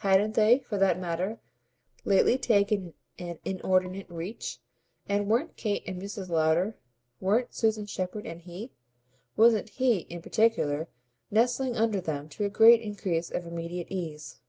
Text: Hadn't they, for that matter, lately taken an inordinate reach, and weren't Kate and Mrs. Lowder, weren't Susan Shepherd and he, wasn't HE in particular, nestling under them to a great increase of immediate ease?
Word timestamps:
Hadn't 0.00 0.34
they, 0.34 0.58
for 0.58 0.76
that 0.76 1.00
matter, 1.00 1.38
lately 2.04 2.36
taken 2.36 2.92
an 3.18 3.38
inordinate 3.42 4.06
reach, 4.10 4.58
and 5.08 5.28
weren't 5.28 5.56
Kate 5.56 5.82
and 5.86 5.98
Mrs. 5.98 6.28
Lowder, 6.28 6.76
weren't 7.20 7.54
Susan 7.54 7.86
Shepherd 7.86 8.26
and 8.26 8.42
he, 8.42 8.70
wasn't 9.34 9.70
HE 9.70 10.00
in 10.10 10.20
particular, 10.20 10.88
nestling 11.30 11.74
under 11.74 12.02
them 12.02 12.28
to 12.28 12.44
a 12.44 12.50
great 12.50 12.82
increase 12.82 13.30
of 13.30 13.46
immediate 13.46 13.86
ease? 13.90 14.40